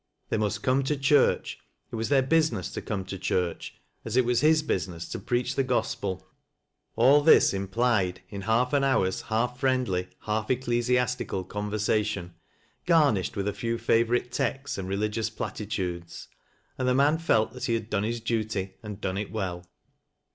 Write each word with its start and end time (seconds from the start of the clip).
They 0.29 0.37
must 0.37 0.63
come 0.63 0.81
tc' 0.81 0.99
church: 0.99 1.59
it 1.91 1.95
was 1.95 2.09
their 2.09 2.23
business 2.23 2.71
to 2.71 2.81
come 2.81 3.05
to 3.05 3.19
church, 3.19 3.75
as 4.03 4.17
it 4.17 4.25
was 4.25 4.41
his 4.41 4.63
business 4.63 5.07
to 5.09 5.19
preach 5.19 5.53
the 5.53 5.61
gospel. 5.63 6.27
All 6.95 7.19
Ais 7.29 7.53
implied," 7.53 8.05
LIZ." 8.07 8.23
18 8.25 8.25
in 8.31 8.41
half 8.47 8.73
an 8.73 8.83
hours 8.83 9.21
half 9.21 9.59
friendly, 9.59 10.07
half 10.21 10.49
ecclesiastical 10.49 11.45
conver 11.45 11.75
Bation, 11.85 12.31
garnished 12.87 13.35
with 13.35 13.47
a 13.47 13.53
few 13.53 13.77
favorite 13.77 14.31
texts 14.31 14.79
and 14.79 14.87
religious 14.89 15.29
platitudes, 15.29 16.29
and 16.79 16.87
the 16.87 16.95
man 16.95 17.19
felt 17.19 17.53
that 17.53 17.65
he 17.65 17.75
had 17.75 17.87
done 17.91 18.01
his 18.01 18.19
dutjj 18.19 18.73
and 18.81 18.99
done 19.01 19.19
it 19.19 19.29
well. 19.31 19.67